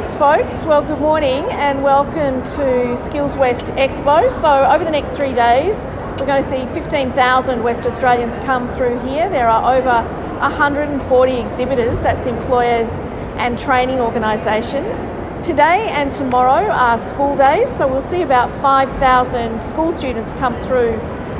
[0.00, 0.64] Thanks, folks.
[0.64, 4.32] Well, good morning and welcome to Skills West Expo.
[4.32, 5.76] So, over the next three days,
[6.18, 9.28] we're going to see 15,000 West Australians come through here.
[9.28, 10.02] There are over
[10.40, 12.88] 140 exhibitors, that's employers
[13.36, 14.96] and training organisations.
[15.46, 20.94] Today and tomorrow are school days, so we'll see about 5,000 school students come through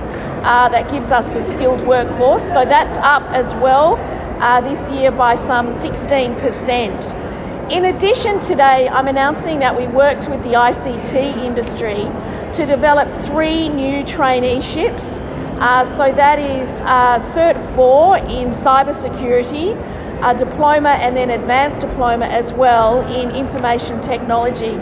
[0.45, 2.43] uh, that gives us the skilled workforce.
[2.43, 3.97] So that's up as well
[4.41, 7.26] uh, this year by some 16%.
[7.71, 12.09] In addition, today I'm announcing that we worked with the ICT industry
[12.55, 15.21] to develop three new traineeships.
[15.59, 19.75] Uh, so that is uh, Cert 4 in cybersecurity,
[20.23, 24.77] a diploma, and then advanced diploma as well in information technology.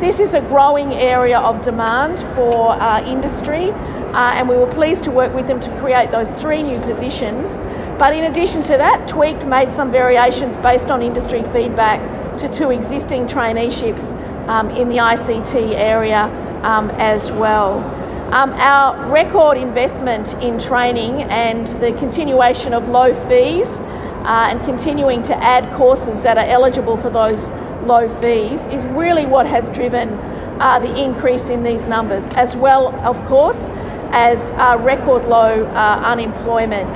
[0.00, 5.04] This is a growing area of demand for uh, industry, uh, and we were pleased
[5.04, 7.58] to work with them to create those three new positions.
[7.98, 12.00] But in addition to that, Tweaked made some variations based on industry feedback
[12.38, 14.12] to two existing traineeships
[14.48, 16.24] um, in the ICT area
[16.62, 17.78] um, as well.
[18.32, 25.22] Um, our record investment in training and the continuation of low fees uh, and continuing
[25.24, 27.50] to add courses that are eligible for those
[27.84, 30.10] low fees is really what has driven
[30.60, 33.64] uh, the increase in these numbers, as well, of course,
[34.12, 36.94] as uh, record low uh, unemployment.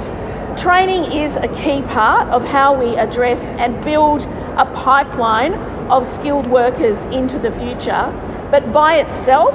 [0.58, 4.22] Training is a key part of how we address and build
[4.56, 5.54] a pipeline
[5.90, 8.12] of skilled workers into the future.
[8.50, 9.54] But by itself,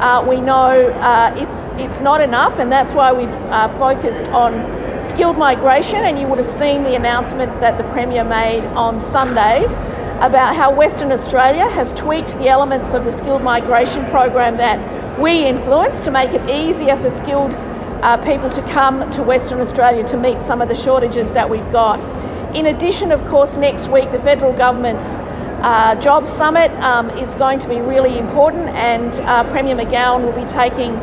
[0.00, 4.52] uh, we know uh, it's it's not enough, and that's why we've uh, focused on
[5.02, 6.04] skilled migration.
[6.04, 9.64] And you would have seen the announcement that the Premier made on Sunday
[10.20, 14.78] about how Western Australia has tweaked the elements of the skilled migration program that
[15.18, 17.54] we influence to make it easier for skilled
[18.02, 21.70] uh, people to come to Western Australia to meet some of the shortages that we've
[21.72, 21.98] got.
[22.54, 25.14] In addition, of course, next week the federal government's
[25.62, 30.32] uh, Jobs Summit um, is going to be really important, and uh, Premier McGowan will
[30.32, 30.96] be taking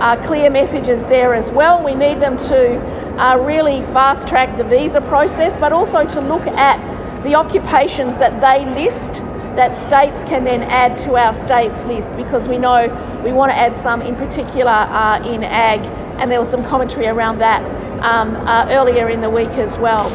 [0.00, 1.84] uh, clear messages there as well.
[1.84, 2.80] We need them to
[3.20, 6.80] uh, really fast track the visa process, but also to look at
[7.24, 9.20] the occupations that they list
[9.54, 12.88] that states can then add to our states list because we know
[13.22, 15.80] we want to add some in particular uh, in ag,
[16.18, 17.62] and there was some commentary around that
[18.02, 20.10] um, uh, earlier in the week as well.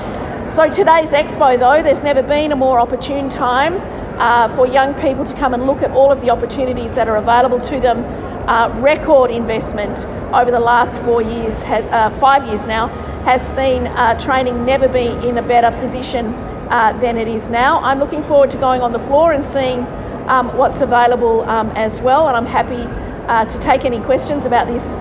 [0.53, 3.77] So today's expo, though, there's never been a more opportune time
[4.19, 7.15] uh, for young people to come and look at all of the opportunities that are
[7.15, 8.03] available to them.
[8.49, 9.99] Uh, record investment
[10.35, 12.89] over the last four years, uh, five years now,
[13.23, 16.33] has seen uh, training never be in a better position
[16.69, 17.79] uh, than it is now.
[17.79, 19.85] I'm looking forward to going on the floor and seeing
[20.27, 22.83] um, what's available um, as well, and I'm happy
[23.29, 24.97] uh, to take any questions about this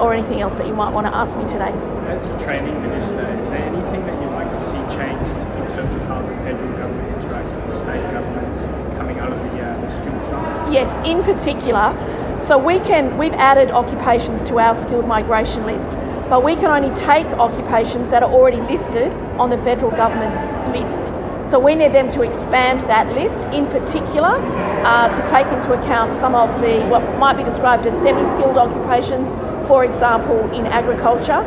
[0.00, 1.72] or anything else that you might want to ask me today.
[2.08, 5.92] As a training minister, is there anything that you'd like to see changed in terms
[5.94, 8.62] of how the federal government interacts with the state governments
[8.98, 10.72] coming out of the, uh, the skills summit?
[10.72, 11.94] Yes, in particular.
[12.40, 15.96] So we can we've added occupations to our skilled migration list,
[16.28, 20.40] but we can only take occupations that are already listed on the federal government's
[20.76, 21.12] list.
[21.50, 24.38] So we need them to expand that list, in particular,
[24.86, 29.32] uh, to take into account some of the what might be described as semi-skilled occupations,
[29.70, 31.46] for example, in agriculture.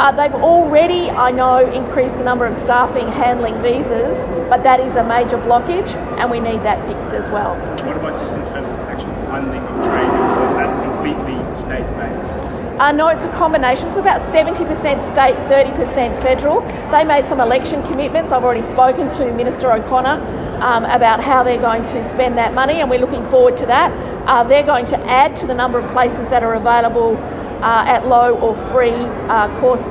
[0.00, 4.96] Uh, they've already, I know, increased the number of staffing handling visas, but that is
[4.96, 7.56] a major blockage, and we need that fixed as well.
[7.84, 10.48] What about just in terms of actual funding of training?
[10.48, 12.57] Is that completely state based?
[12.78, 13.88] Uh, no, it's a combination.
[13.88, 16.60] It's about 70% state, 30% federal.
[16.92, 18.30] They made some election commitments.
[18.30, 22.80] I've already spoken to Minister O'Connor um, about how they're going to spend that money,
[22.80, 23.90] and we're looking forward to that.
[24.28, 27.16] Uh, they're going to add to the number of places that are available
[27.64, 28.94] uh, at low or free
[29.26, 29.82] uh, course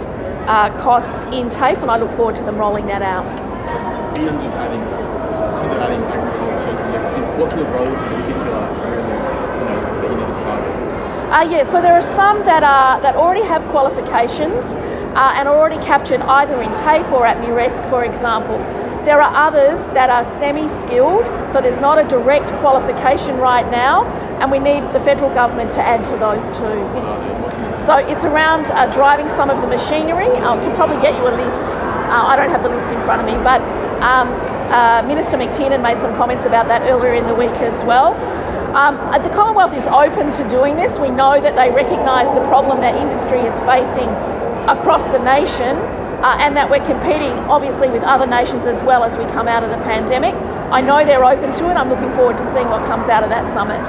[0.48, 3.26] uh, costs in TAFE, and I look forward to them rolling that out.
[4.18, 4.30] Adding,
[5.76, 10.38] adding agriculture to this, is what roles in particular really, you know, that you need
[10.38, 11.08] to target?
[11.28, 14.78] Uh, yeah, so there are some that are that already have qualifications
[15.18, 18.58] uh, and are already captured either in TAFE or at Muresk, for example.
[19.04, 24.06] There are others that are semi-skilled, so there's not a direct qualification right now,
[24.40, 26.80] and we need the federal government to add to those too.
[27.86, 30.28] So it's around uh, driving some of the machinery.
[30.28, 31.87] I can probably get you a list.
[32.08, 33.62] Uh, I don't have the list in front of me, but
[34.02, 34.30] um,
[34.72, 38.16] uh, Minister MacTiernan made some comments about that earlier in the week as well.
[38.76, 41.00] Um, the Commonwealth is open to doing this.
[41.00, 44.10] We know that they recognise the problem that industry is facing
[44.68, 45.78] across the nation.
[46.18, 49.62] Uh, and that we're competing obviously with other nations as well as we come out
[49.64, 50.34] of the pandemic.
[50.74, 51.78] I know they're open to it.
[51.78, 53.86] I'm looking forward to seeing what comes out of that summit.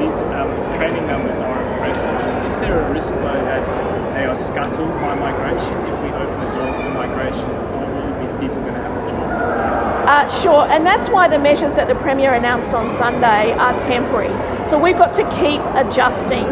[0.00, 2.16] These um, training numbers are impressive.
[2.48, 3.68] Is there a risk though that
[4.16, 5.76] they are scuttled by migration?
[5.84, 8.96] If we open the doors to migration, are all of these people going to have
[8.96, 10.08] a job?
[10.22, 14.30] Uh, sure, and that's why the measures that the Premier announced on Sunday are temporary.
[14.70, 16.44] So we've got to keep adjusting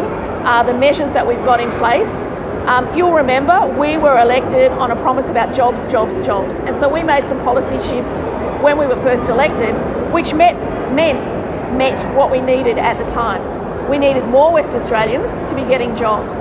[0.44, 2.11] uh, the measures that we've got in place
[2.67, 6.55] um, you'll remember we were elected on a promise about jobs, jobs, jobs.
[6.67, 8.28] And so we made some policy shifts
[8.62, 9.75] when we were first elected,
[10.12, 10.55] which met,
[10.93, 11.19] meant,
[11.76, 13.88] met what we needed at the time.
[13.88, 16.37] We needed more West Australians to be getting jobs.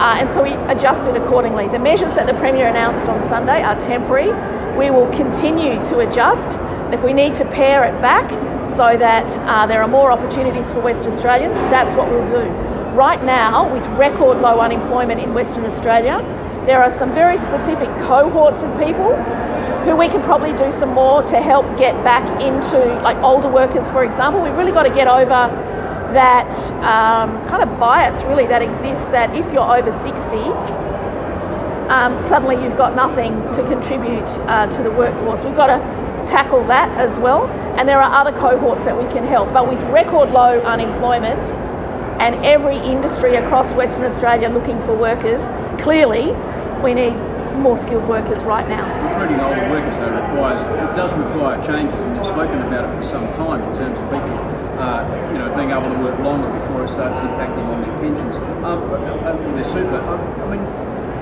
[0.00, 1.68] Uh, and so we adjusted accordingly.
[1.68, 4.32] The measures that the Premier announced on Sunday are temporary.
[4.74, 6.58] We will continue to adjust.
[6.58, 8.30] And if we need to pare it back
[8.66, 12.48] so that uh, there are more opportunities for West Australians, that's what we'll do.
[12.96, 16.16] Right now, with record low unemployment in Western Australia,
[16.64, 19.14] there are some very specific cohorts of people
[19.84, 23.90] who we can probably do some more to help get back into, like older workers,
[23.90, 24.40] for example.
[24.40, 25.48] We've really got to get over
[26.14, 26.52] that
[26.82, 30.36] um, kind of bias, really, that exists that if you're over 60,
[31.90, 35.42] um, suddenly you've got nothing to contribute uh, to the workforce.
[35.42, 37.46] We've got to tackle that as well,
[37.78, 39.52] and there are other cohorts that we can help.
[39.52, 41.42] But with record low unemployment,
[42.20, 45.48] and every industry across Western Australia looking for workers,
[45.80, 46.32] clearly
[46.84, 47.16] we need
[47.56, 48.84] more skilled workers right now.
[49.08, 53.08] Recruiting older workers though requires it does require changes, and we've spoken about it for
[53.08, 54.36] some time in terms of people,
[54.80, 58.36] uh, you know, being able to work longer before it starts impacting on their pensions,
[58.64, 60.00] um, uh, their super.
[60.00, 60.64] I mean,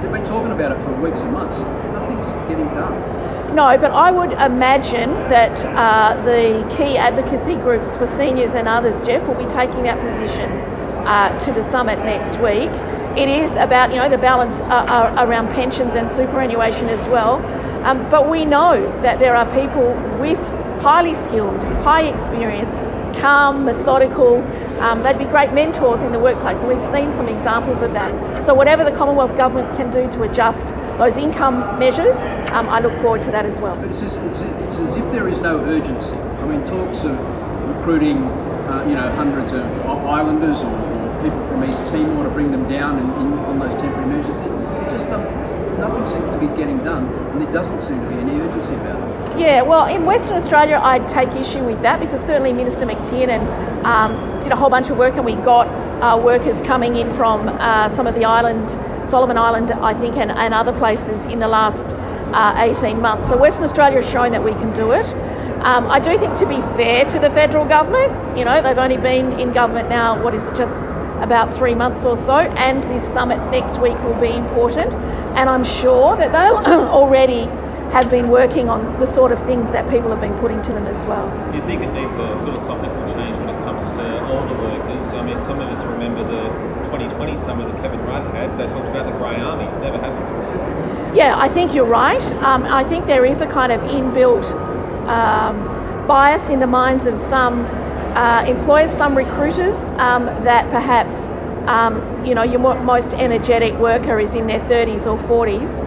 [0.00, 1.58] they've been talking about it for weeks and months.
[1.92, 2.94] Nothing's getting done.
[3.54, 9.00] No, but I would imagine that uh, the key advocacy groups for seniors and others,
[9.02, 10.50] Jeff, will be taking that position
[11.08, 12.70] uh, to the summit next week.
[13.18, 17.44] It is about you know the balance uh, uh, around pensions and superannuation as well,
[17.84, 20.38] um, but we know that there are people with
[20.80, 22.84] highly skilled, high experience,
[23.14, 24.42] calm, methodical.
[24.80, 28.42] Um, they'd be great mentors in the workplace, and we've seen some examples of that.
[28.44, 30.68] So, whatever the Commonwealth Government can do to adjust
[30.98, 32.16] those income measures,
[32.52, 33.76] um, I look forward to that as well.
[33.76, 36.14] But it's, just, it's, it's as if there is no urgency.
[36.14, 37.18] I mean, talks of
[37.76, 38.22] recruiting,
[38.68, 39.62] uh, you know, hundreds of
[40.06, 43.74] islanders or, or, people from East Timor to bring them down and, in, on those
[43.80, 44.36] temporary measures.
[44.92, 45.47] Just um,
[45.78, 48.98] nothing seems to be getting done, and there doesn't seem to be any urgency about
[48.98, 49.38] it.
[49.38, 54.42] Yeah, well, in Western Australia, I'd take issue with that because certainly Minister MacTiernan um,
[54.42, 55.66] did a whole bunch of work, and we got
[56.02, 58.68] uh, workers coming in from uh, some of the island,
[59.08, 61.94] Solomon Island, I think, and, and other places in the last
[62.34, 63.28] uh, 18 months.
[63.28, 65.06] So Western Australia has shown that we can do it.
[65.62, 68.96] Um, I do think to be fair to the federal government, you know, they've only
[68.96, 70.72] been in government now, what is it, just
[71.22, 74.94] about three months or so, and this summit next week will be important.
[75.36, 77.46] And I'm sure that they'll already
[77.92, 80.86] have been working on the sort of things that people have been putting to them
[80.86, 81.26] as well.
[81.50, 85.08] Do you think it needs a philosophical change when it comes to older workers?
[85.14, 86.48] I mean, some of us remember the
[86.90, 88.58] 2020 summit that Kevin Rudd had.
[88.58, 89.64] They talked about the grey army.
[89.80, 91.16] Never happened.
[91.16, 92.22] Yeah, I think you're right.
[92.42, 94.52] Um, I think there is a kind of inbuilt
[95.08, 97.64] um, bias in the minds of some
[98.14, 101.14] uh, employers, some recruiters, um, that perhaps
[101.68, 105.84] um, you know your most energetic worker is in their 30s or 40s.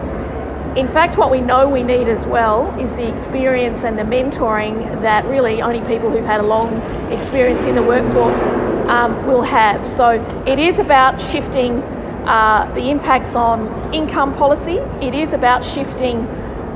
[0.76, 5.02] In fact, what we know we need as well is the experience and the mentoring
[5.02, 6.80] that really only people who've had a long
[7.12, 8.40] experience in the workforce
[8.88, 9.86] um, will have.
[9.86, 10.12] So
[10.46, 11.82] it is about shifting
[12.26, 14.78] uh, the impacts on income policy.
[15.06, 16.26] It is about shifting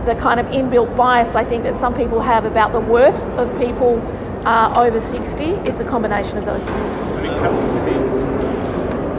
[0.05, 3.51] the kind of inbuilt bias I think that some people have about the worth of
[3.59, 3.97] people
[4.47, 5.45] uh, over 60.
[5.69, 6.97] It's a combination of those things.
[7.13, 7.77] When it comes to.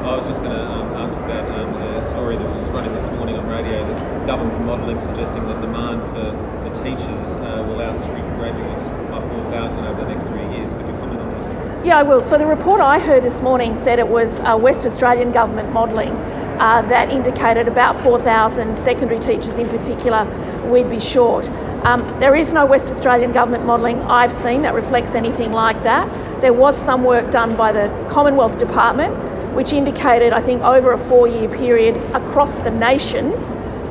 [0.07, 3.05] I was just going to um, ask about um, a story that was running this
[3.11, 6.31] morning on radio that government modelling suggesting that demand for,
[6.63, 9.19] for teachers uh, will outstrip graduates by
[9.51, 10.71] 4,000 over the next three years.
[10.73, 11.85] Could you comment on this?
[11.85, 12.21] Yeah, I will.
[12.21, 16.15] So the report I heard this morning said it was uh, West Australian government modelling
[16.59, 20.25] uh, that indicated about 4,000 secondary teachers in particular
[20.69, 21.47] we'd be short.
[21.83, 26.09] Um, there is no West Australian government modelling I've seen that reflects anything like that.
[26.41, 29.13] There was some work done by the Commonwealth Department
[29.57, 33.33] which indicated, I think, over a four year period across the nation,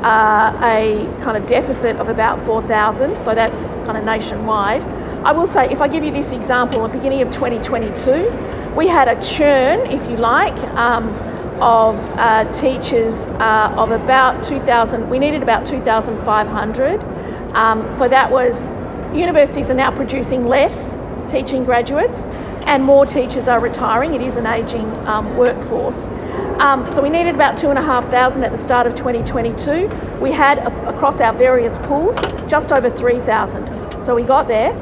[0.04, 3.16] uh, a kind of deficit of about 4,000.
[3.16, 4.85] So that's kind of nationwide.
[5.25, 8.30] I will say, if I give you this example, at the beginning of 2022,
[8.76, 11.08] we had a churn, if you like, um,
[11.60, 15.08] of uh, teachers uh, of about 2,000.
[15.08, 17.02] We needed about 2,500.
[17.54, 18.70] Um, so that was
[19.16, 20.94] universities are now producing less
[21.30, 22.25] teaching graduates
[22.66, 24.14] and more teachers are retiring.
[24.14, 26.04] It is an ageing um, workforce.
[26.58, 29.88] Um, so we needed about 2,500 at the start of 2022.
[30.20, 32.16] We had, a, across our various pools,
[32.48, 34.04] just over 3,000.
[34.04, 34.72] So we got there,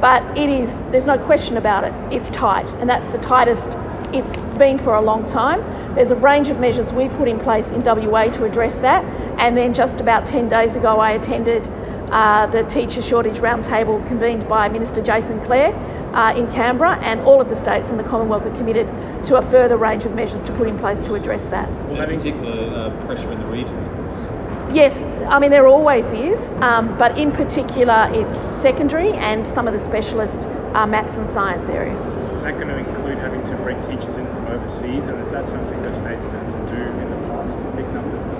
[0.00, 3.76] but it is, there's no question about it, it's tight, and that's the tightest
[4.14, 5.60] it's been for a long time.
[5.96, 9.04] There's a range of measures we put in place in WA to address that,
[9.38, 11.68] and then just about 10 days ago, I attended
[12.10, 15.74] uh, the teacher shortage roundtable convened by Minister Jason Clare
[16.14, 18.86] uh, in Canberra, and all of the states in the Commonwealth are committed
[19.24, 21.68] to a further range of measures to put in place to address that.
[21.88, 24.74] Well, in particular, uh, pressure in the regions, of course.
[24.74, 29.74] Yes, I mean, there always is, um, but in particular, it's secondary and some of
[29.74, 32.00] the specialist uh, maths and science areas.
[32.34, 33.03] Is that going to include having to bring
[33.86, 37.16] teachers in from overseas, and is that something that states tend to do in the
[37.28, 38.34] past in big numbers?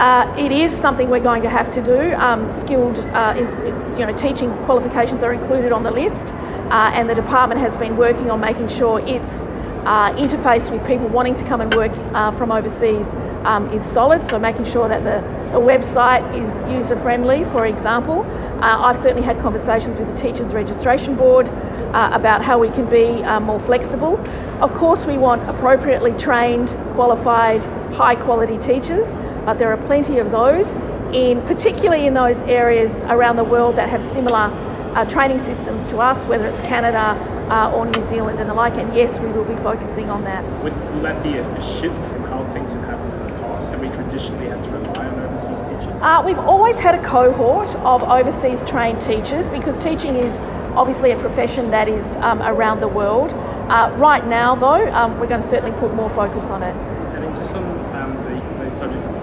[0.00, 2.14] Uh, it is something we're going to have to do.
[2.14, 6.32] Um, skilled, uh, in, you know, teaching qualifications are included on the list,
[6.70, 9.42] uh, and the department has been working on making sure its
[9.84, 13.06] uh, interface with people wanting to come and work uh, from overseas
[13.44, 14.24] um, is solid.
[14.26, 18.22] So making sure that the, the website is user friendly, for example.
[18.60, 21.48] Uh, I've certainly had conversations with the Teachers Registration Board
[21.94, 24.18] about how we can be more flexible.
[24.60, 27.62] Of course, we want appropriately trained, qualified,
[27.94, 30.68] high quality teachers but there are plenty of those,
[31.14, 34.50] in particularly in those areas around the world that have similar
[34.94, 37.18] uh, training systems to us, whether it's Canada
[37.50, 38.74] uh, or New Zealand and the like.
[38.76, 40.42] And yes, we will be focusing on that.
[40.62, 43.68] Would, will that be a, a, shift from how things have happened in the past?
[43.68, 45.13] Have we traditionally had to rely on
[45.46, 46.02] overseas?
[46.02, 50.40] Uh, we've always had a cohort of overseas trained teachers because teaching is
[50.76, 53.32] obviously a profession that is um, around the world.
[53.68, 56.74] Uh, right now, though, um, we're going to certainly put more focus on it.
[57.16, 59.14] And just on um, the, the subject of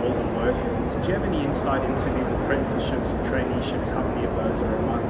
[0.41, 0.95] workers.
[0.97, 3.89] Do you have any insight into these apprenticeships and traineeships?
[3.89, 5.03] How many of those are among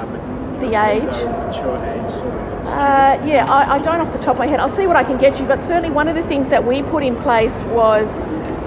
[0.00, 1.04] um, the age?
[1.04, 4.60] Mature age sort of uh, yeah, I, I, don't off the top of my head.
[4.60, 6.82] I'll see what I can get you, but certainly one of the things that we
[6.82, 8.12] put in place was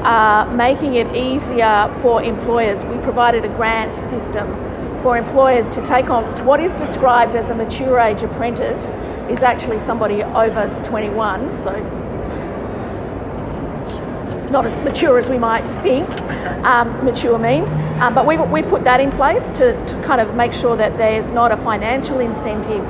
[0.03, 2.84] uh, making it easier for employers.
[2.84, 4.48] We provided a grant system
[5.01, 8.81] for employers to take on what is described as a mature age apprentice
[9.29, 11.72] is actually somebody over 21, so
[14.31, 16.10] it's not as mature as we might think
[16.65, 17.72] um, mature means.
[18.01, 20.98] Um, but we've, we've put that in place to, to kind of make sure that
[20.98, 22.86] there's not a financial incentive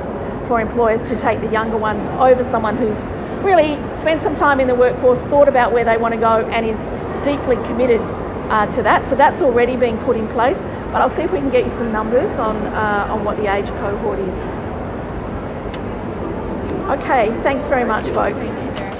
[0.46, 3.06] for employers to take the younger ones over someone who's
[3.44, 6.66] really spent some time in the workforce, thought about where they want to go, and
[6.66, 6.78] is
[7.24, 8.00] deeply committed
[8.50, 9.06] uh, to that.
[9.06, 10.58] So that's already being put in place.
[10.92, 13.52] But I'll see if we can get you some numbers on, uh, on what the
[13.52, 14.36] age cohort is.
[16.90, 18.91] Okay, thanks very much, folks.